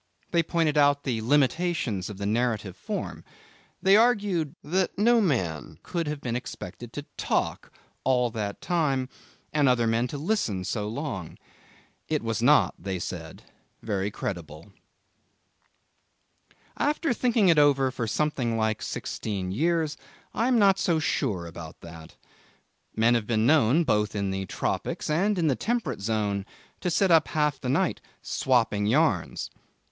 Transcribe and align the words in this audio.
They 0.31 0.41
pointed 0.41 0.79
out 0.79 1.03
the 1.03 1.21
limitations 1.21 2.09
of 2.09 2.17
the 2.17 2.25
narrative 2.25 2.75
form. 2.75 3.23
They 3.83 3.95
argued 3.95 4.55
that 4.63 4.97
no 4.97 5.21
man 5.21 5.77
could 5.83 6.07
have 6.07 6.19
been 6.21 6.35
expected 6.35 6.91
to 6.93 7.03
talk 7.17 7.71
all 8.03 8.31
that 8.31 8.61
time, 8.61 9.09
and 9.53 9.69
other 9.69 9.85
men 9.85 10.07
to 10.07 10.17
listen 10.17 10.63
so 10.63 10.87
long. 10.87 11.37
It 12.07 12.23
was 12.23 12.41
not, 12.41 12.73
they 12.79 12.97
said, 12.97 13.43
very 13.83 14.09
credible. 14.09 14.73
After 16.77 17.13
thinking 17.13 17.49
it 17.49 17.59
over 17.59 17.91
for 17.91 18.07
something 18.07 18.57
like 18.57 18.81
sixteen 18.81 19.51
years, 19.51 19.97
I 20.33 20.47
am 20.47 20.57
not 20.57 20.79
so 20.79 20.97
sure 20.97 21.45
about 21.45 21.81
that. 21.81 22.15
Men 22.95 23.13
have 23.13 23.27
been 23.27 23.45
known, 23.45 23.83
both 23.83 24.15
in 24.15 24.31
the 24.31 24.47
tropics 24.47 25.11
and 25.11 25.37
in 25.37 25.45
the 25.45 25.55
temperate 25.55 26.01
zone, 26.01 26.43
to 26.79 26.89
sit 26.89 27.11
up 27.11 27.27
half 27.27 27.61
the 27.61 27.69
night 27.69 28.01
'swapping 28.23 28.87
yarns'. 28.87 29.51